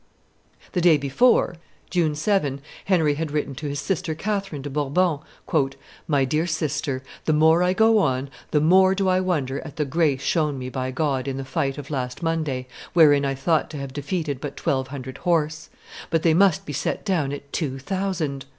The 0.71 0.81
day 0.81 0.97
before, 0.97 1.57
June 1.91 2.15
7, 2.15 2.59
Henry 2.85 3.13
had 3.13 3.29
written 3.29 3.53
to 3.53 3.67
his 3.67 3.79
sister 3.79 4.15
Catherine 4.15 4.63
de 4.63 4.69
Bourbon, 4.71 5.19
"My 6.07 6.25
dear 6.25 6.47
sister, 6.47 7.03
the 7.25 7.33
more 7.33 7.61
I 7.61 7.73
go 7.73 7.99
on, 7.99 8.31
the 8.49 8.61
more 8.61 8.95
do 8.95 9.07
I 9.07 9.19
wonder 9.19 9.61
at 9.63 9.75
the 9.75 9.85
grace 9.85 10.23
shown 10.23 10.57
me 10.57 10.69
by 10.69 10.89
God 10.89 11.27
in 11.27 11.37
the 11.37 11.45
fight 11.45 11.77
of 11.77 11.91
last 11.91 12.23
Monday, 12.23 12.65
wherein 12.93 13.25
I 13.25 13.35
thought 13.35 13.69
to 13.69 13.77
have 13.77 13.93
defeated 13.93 14.41
but 14.41 14.57
twelve 14.57 14.87
hundred 14.87 15.19
horse; 15.19 15.69
but 16.09 16.23
they 16.23 16.33
must 16.33 16.65
be 16.65 16.73
set 16.73 17.05
down 17.05 17.31
at 17.31 17.53
two 17.53 17.77
thousand. 17.77 18.47